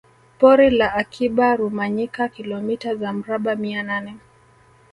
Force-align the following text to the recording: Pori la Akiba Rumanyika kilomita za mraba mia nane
Pori 0.39 0.69
la 0.69 0.93
Akiba 0.93 1.55
Rumanyika 1.55 2.29
kilomita 2.29 2.95
za 2.95 3.13
mraba 3.13 3.55
mia 3.55 3.83
nane 3.83 4.17